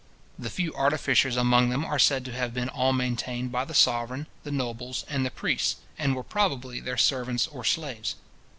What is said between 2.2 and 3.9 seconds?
to have been all maintained by the